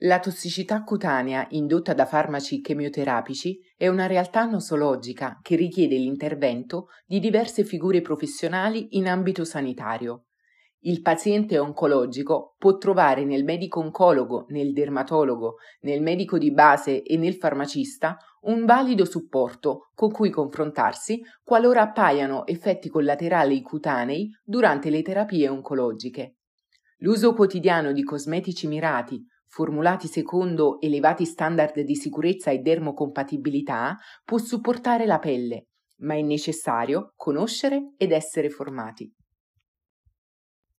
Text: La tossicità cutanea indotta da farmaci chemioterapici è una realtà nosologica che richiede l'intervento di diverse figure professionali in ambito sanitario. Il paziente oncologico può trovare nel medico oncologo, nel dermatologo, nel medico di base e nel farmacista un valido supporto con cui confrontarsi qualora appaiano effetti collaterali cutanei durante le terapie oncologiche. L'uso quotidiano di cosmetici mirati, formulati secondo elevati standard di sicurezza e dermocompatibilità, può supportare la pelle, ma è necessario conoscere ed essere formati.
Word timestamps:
La 0.00 0.20
tossicità 0.20 0.82
cutanea 0.82 1.46
indotta 1.52 1.94
da 1.94 2.04
farmaci 2.04 2.60
chemioterapici 2.60 3.60
è 3.78 3.88
una 3.88 4.06
realtà 4.06 4.44
nosologica 4.44 5.38
che 5.40 5.56
richiede 5.56 5.96
l'intervento 5.96 6.88
di 7.06 7.18
diverse 7.18 7.64
figure 7.64 8.02
professionali 8.02 8.88
in 8.98 9.08
ambito 9.08 9.42
sanitario. 9.46 10.26
Il 10.80 11.00
paziente 11.00 11.58
oncologico 11.58 12.56
può 12.58 12.76
trovare 12.76 13.24
nel 13.24 13.42
medico 13.42 13.80
oncologo, 13.80 14.44
nel 14.50 14.74
dermatologo, 14.74 15.54
nel 15.80 16.02
medico 16.02 16.36
di 16.36 16.52
base 16.52 17.02
e 17.02 17.16
nel 17.16 17.36
farmacista 17.36 18.18
un 18.42 18.66
valido 18.66 19.06
supporto 19.06 19.90
con 19.94 20.10
cui 20.10 20.28
confrontarsi 20.28 21.22
qualora 21.42 21.80
appaiano 21.80 22.46
effetti 22.46 22.90
collaterali 22.90 23.62
cutanei 23.62 24.28
durante 24.44 24.90
le 24.90 25.00
terapie 25.00 25.48
oncologiche. 25.48 26.36
L'uso 26.98 27.32
quotidiano 27.32 27.92
di 27.92 28.02
cosmetici 28.02 28.66
mirati, 28.66 29.26
formulati 29.46 30.06
secondo 30.06 30.80
elevati 30.80 31.24
standard 31.24 31.80
di 31.80 31.94
sicurezza 31.94 32.50
e 32.50 32.58
dermocompatibilità, 32.58 33.96
può 34.24 34.38
supportare 34.38 35.06
la 35.06 35.18
pelle, 35.18 35.68
ma 35.98 36.14
è 36.14 36.22
necessario 36.22 37.12
conoscere 37.16 37.92
ed 37.96 38.12
essere 38.12 38.50
formati. 38.50 39.10